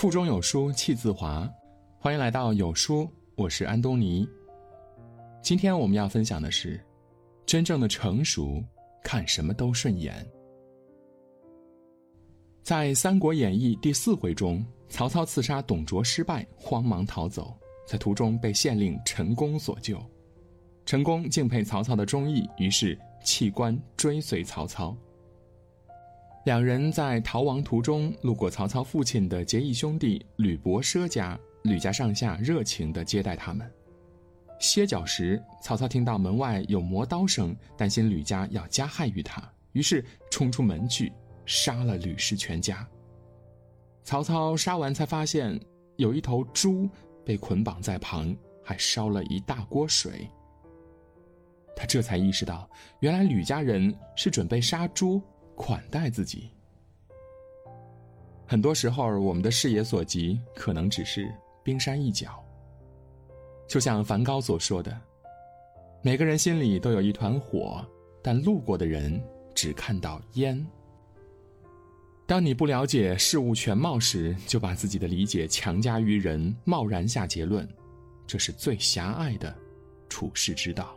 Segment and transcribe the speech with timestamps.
[0.00, 1.46] 腹中有书气自华，
[1.98, 4.26] 欢迎来到有书，我是安东尼。
[5.42, 6.82] 今天我们要分享的是，
[7.44, 8.64] 真正的成熟，
[9.04, 10.26] 看什么都顺眼。
[12.62, 17.54] 在《三国演义》第四回中，曹操刺杀董卓失败，慌忙逃走，
[17.86, 20.02] 在途中被县令陈宫所救。
[20.86, 24.96] 陈宫敬佩曹操的忠义，于是弃官追随曹操。
[26.44, 33.70] 两人在逃亡途中路过曹操父亲的结义兄弟吕伯奢家，吕家上下热情地接待他们。
[34.58, 41.12] 歇脚时，曹操听到门外有磨刀声，担心吕家要加害于他，于是冲出门去
[41.44, 42.88] 杀了吕氏全家。
[44.02, 45.60] 曹操杀完才发现
[45.96, 46.88] 有一头猪
[47.22, 50.26] 被捆绑在旁，还烧了一大锅水。
[51.76, 52.68] 他这才意识到，
[53.00, 55.20] 原来吕家人是准备杀猪。
[55.60, 56.48] 款待自己。
[58.46, 62.42] 很多时候，我们的视野所及可能只是冰山一角。
[63.68, 64.98] 就像梵高所说的
[66.02, 67.84] ：“每个人心里都有一团火，
[68.22, 69.22] 但路过的人
[69.54, 70.66] 只看到烟。”
[72.26, 77.68] 当你不了解事物全貌时，就把自己的理解强加于人，贸然下结论，
[78.26, 79.56] 这是最狭隘的
[80.08, 80.96] 处世之道。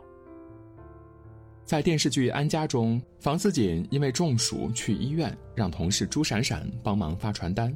[1.64, 7.74] 在电视剧《安家》中，房似锦因为中暑去医院，让同事朱闪闪帮忙发传单。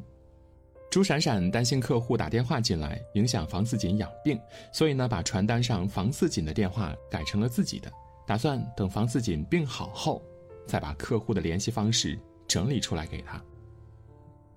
[0.91, 4.39] 朱闪闪担心客户打电话进来影响房似锦养病，
[4.75, 7.91] 所以呢，把传单上房似锦的电话改成了自己的，
[8.27, 10.23] 打算等房似锦病好后，
[10.67, 13.43] 再把客户的联系方式整理出来给他。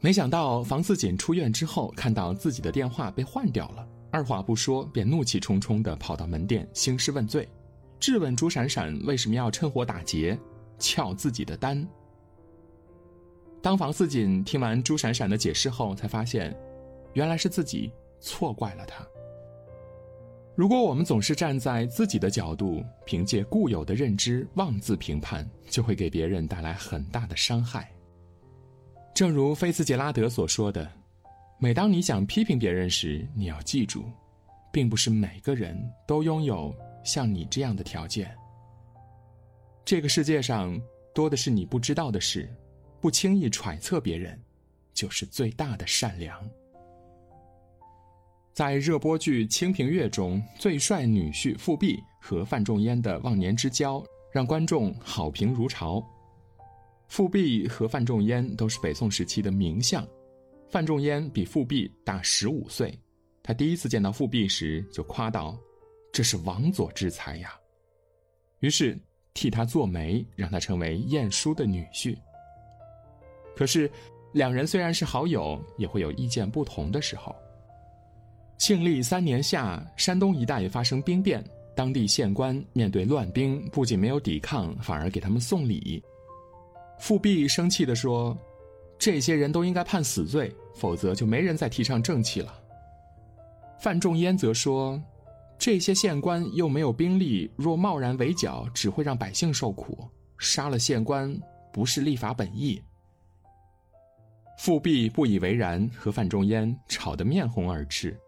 [0.01, 7.47] 没想到房似锦出院之后，看到自己的电话被换掉了，二话不说便怒气冲冲地跑到门店兴师问罪。
[8.01, 10.35] 质问朱闪闪为什么要趁火打劫，
[10.79, 11.87] 撬自己的单。
[13.61, 16.51] 当房四锦听完朱闪闪的解释后，才发现，
[17.13, 19.05] 原来是自己错怪了他。
[20.55, 27.91] 如果我们总是站在自己的角度，凭借固有的认知妄自评判，就会给别人带来很大的伤害。
[29.13, 30.91] 正如菲茨杰拉德所说的
[31.61, 34.05] ：“每当你想批评别人时，你要记住，
[34.73, 38.35] 并不是每个人都拥有。”像你这样的条件，
[39.83, 40.79] 这个世界上
[41.13, 42.49] 多的是你不知道的事，
[42.99, 44.39] 不轻易揣测别人，
[44.93, 46.47] 就是最大的善良。
[48.53, 56.05] 在热播剧《清平乐》中，最帅女婿富弼和范仲淹的忘年之交，让观众好评如潮。
[57.07, 60.07] 富弼和范仲淹都是北宋时期的名相，
[60.69, 62.97] 范仲淹比富弼大十五岁，
[63.41, 65.57] 他第一次见到富弼时就夸道。
[66.21, 67.51] 这是王佐之才呀，
[68.59, 68.95] 于是
[69.33, 72.15] 替他做媒，让他成为晏殊的女婿。
[73.55, 73.89] 可是，
[74.31, 77.35] 两人虽然是好友，也会有意见不同的时候。
[78.59, 81.43] 庆历三年夏，山东一带发生兵变，
[81.75, 86.03] 当地县官面对乱兵，不仅没有抵抗，反而给他们送礼。
[86.99, 88.37] 富弼生气地说
[88.99, 92.61] ：“这些人都应该判死罪，否则就没人再提倡正气了。”
[93.81, 95.01] 范仲淹则说。
[95.61, 99.95] 这些县官又没有兵力，若贸然围剿，只会让百姓受苦。
[100.39, 101.39] 杀了县官，
[101.71, 102.81] 不是立法本意。
[104.57, 108.19] 富弼不以为然，和范仲淹吵得面红耳赤。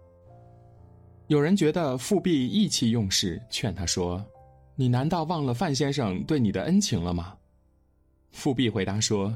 [1.26, 4.24] 有人觉得富弼意气用事，劝他说
[4.78, 7.36] ：“你难道忘了范先生对你的恩情了吗？”
[8.32, 9.36] 富弼回答说：“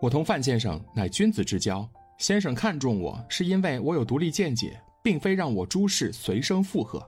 [0.00, 1.86] 我同范先生乃君子之交，
[2.16, 7.06] 先生看重我是因为我有独立见解，并非让我诸事随声附和。”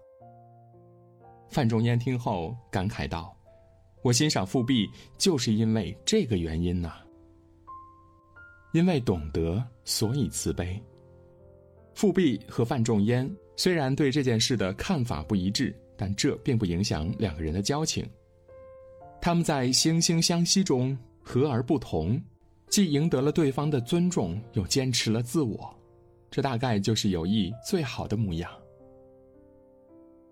[1.48, 3.34] 范仲淹听后感慨道
[4.03, 6.94] ：“我欣赏富弼，就是因为这个原因呐。
[8.72, 10.81] 因为懂得，所以慈悲。
[11.94, 18.06] 富弼和范仲淹虽然对这件事的看法不一致，但这并不影响两个人的交情。
[19.20, 22.22] 他们在惺惺相惜中和而不同，
[22.69, 25.74] 既赢得了对方的尊重，又坚持了自我，
[26.30, 28.53] 这大概就是友谊最好的模样。”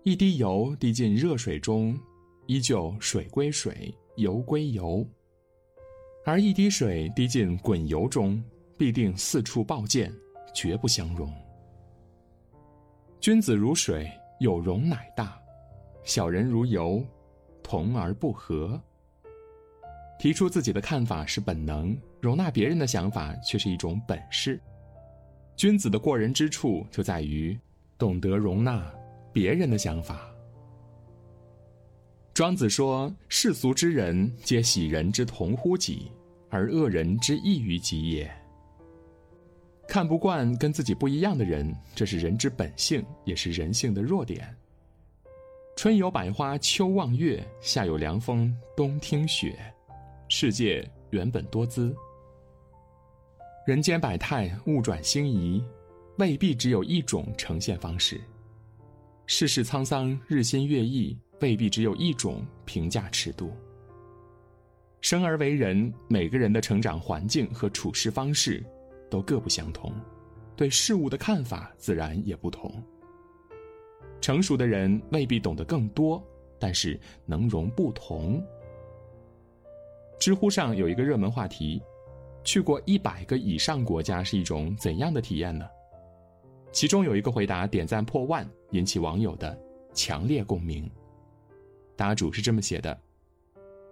[0.07, 1.93] 一滴油滴进热水中，
[2.45, 5.05] 依旧水归水，油归油；
[6.23, 8.41] 而一滴水滴进滚油中，
[8.77, 10.09] 必定四处爆溅，
[10.55, 11.29] 绝不相容。
[13.19, 14.09] 君子如水，
[14.39, 15.25] 有容乃大；
[16.05, 17.03] 小人如油，
[17.61, 18.81] 同而不和。
[20.17, 24.57] 提出自己的看法是本能，容纳别人的想法却是一种本事。
[25.57, 27.59] 君子的过人之处就在于
[27.97, 28.89] 懂得容纳。
[29.37, 30.33] 别人的想法。
[32.33, 36.11] 庄子说：“世俗之人，皆喜人之同乎己，
[36.49, 38.27] 而恶人之异于己也。”
[39.87, 44.51] 看不惯跟自己不一样的人，这是人之本性，也是人性的弱点。
[45.75, 49.55] 春有百花，秋望月，夏有凉风，冬听雪。
[50.29, 51.95] 世界原本多姿，
[53.67, 55.63] 人间百态，物转星移，
[56.17, 58.19] 未必只有一种呈现方式。
[59.29, 63.51] 世事沧桑，日新月异，未必只有一种评价尺度。
[65.01, 68.63] 生而为人，每个人的成长环境和处事方式。
[69.09, 69.93] 都各不相同，
[70.55, 72.69] 对事物的看法自然也不同。
[74.19, 76.21] 成熟的人未必懂得更多，
[76.59, 78.43] 但是能容不同。
[80.19, 81.81] 知乎上有一个热门话题：
[82.43, 85.65] 去过一百个以上国家是一种怎样的体验呢？
[86.71, 89.57] 其中有一个回答点赞破万，引起网友的
[89.93, 90.89] 强烈共鸣。
[91.95, 92.97] 答主是这么写的：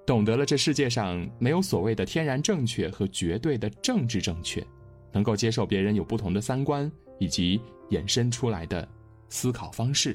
[0.05, 4.65] 懂得了这世界上没有所谓的天然正确和绝对的政治正确。
[5.11, 7.57] 能够接受别人有不同的三观以及
[7.89, 8.85] 衍生出来的
[9.29, 10.13] 思考方式。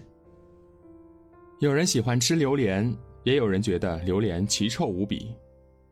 [1.58, 5.34] 有人喜欢吃榴莲，也有人觉得榴莲奇臭无比；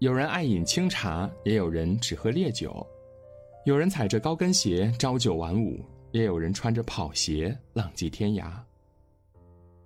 [0.00, 2.86] 有人爱饮清茶，也有人只喝烈酒；
[3.64, 8.52] 有人踩着高跟鞋朝九晚五，也有人穿着跑鞋浪迹天涯。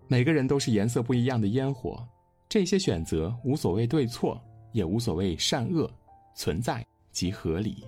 [0.08, 2.06] 每个人都是颜色不一样的烟火，
[2.48, 4.40] 这些选择无所谓对错，
[4.72, 5.90] 也无所谓善恶，
[6.34, 7.84] 存在即合理。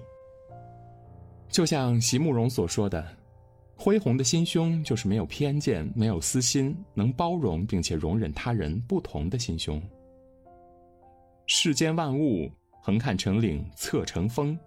[1.48, 3.06] 就像席慕容所说的
[3.76, 9.80] ：“恢宏的心胸就是没有偏见、没有私心，能包容并且容忍他人不同的心胸。”
[11.46, 12.50] 世间万物，
[12.80, 14.58] 横看成岭，侧成峰。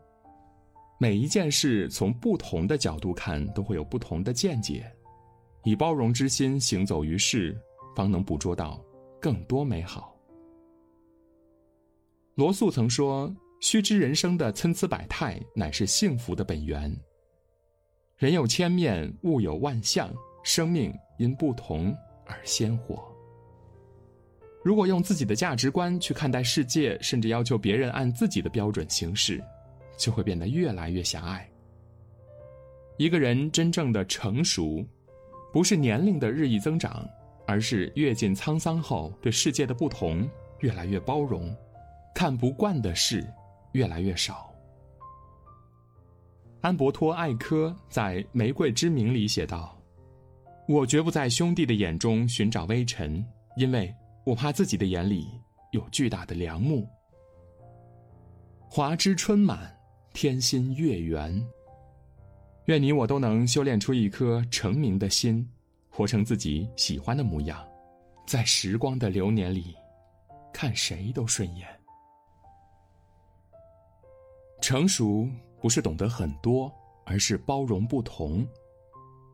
[1.00, 4.92] 每一件事从不同的角度看，都会有不同的见解。
[5.64, 7.56] 以包容之心行走于世，
[7.96, 8.84] 方能捕捉到
[9.22, 10.16] 更多美好。
[12.36, 13.36] 罗素曾说。
[13.60, 16.96] 须知人生的参差百态，乃是幸福的本源。
[18.16, 20.14] 人有千面，物有万象，
[20.44, 21.92] 生命因不同
[22.28, 23.04] 而鲜活。
[24.64, 29.44] 如果用自己的价值观去看待世界，甚至要求别人按自己的标准行事，
[29.98, 31.50] 就会变得越来越狭隘。
[32.98, 34.86] 一个人真正的成熟，
[35.52, 37.08] 不是年龄的日益增长，
[37.46, 40.30] 而是阅尽沧桑后，对世界的不同
[40.60, 41.56] 越来越包容，
[42.16, 43.26] 看不惯的事。
[43.74, 44.52] 越来越少。
[46.62, 49.78] 安伯托·艾科在《玫瑰之名》里写道
[50.68, 53.24] ：“我绝不在兄弟的眼中寻找微尘，
[53.56, 53.94] 因为
[54.26, 55.28] 我怕自己的眼里
[55.74, 56.88] 有巨大的梁木。
[58.68, 59.77] 华枝春满，
[60.20, 61.48] 天心月圆。
[62.66, 65.48] 愿你我都能修炼出一颗澄明的心，
[65.92, 67.64] 活成自己喜欢的模样，
[68.26, 69.76] 在时光的流年里，
[70.52, 71.68] 看谁都顺眼。”
[74.60, 75.30] 成熟
[75.62, 76.74] 不是懂得很多，
[77.06, 78.44] 而是包容不同。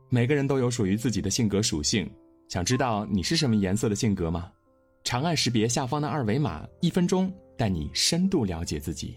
[0.09, 2.11] 每个人都有属于自己的性格属性，
[2.49, 4.51] 想知道你是什么颜色的性格吗？
[5.05, 9.15] 长按识别下方的二维码，一分钟带你深度了解自己。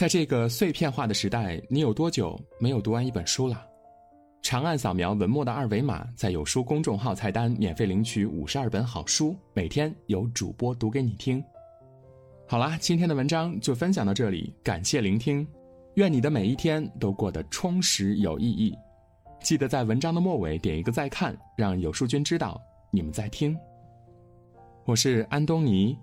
[0.00, 3.66] 在这个碎片化的时代，你有多久没有读完一本书了？
[4.40, 11.44] 长按扫描文末的二维码，在有书公众号菜单免费领取五十二本好书，每天有主播读给你听。
[12.48, 15.46] 好啦，今天的文章就分享到这里，感谢聆听，
[15.96, 18.74] 愿你的每一天都过得充实有意义。
[19.42, 22.58] 记得在文章的末尾点一个再看，让有书君知道
[22.90, 23.54] 你们在听。
[24.86, 25.94] 我是安东尼，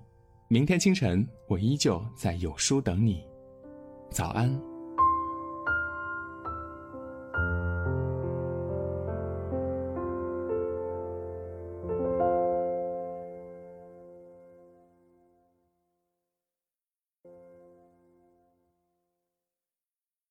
[0.49, 3.25] 明天清晨我依旧在有书等你，
[4.09, 4.76] 早安。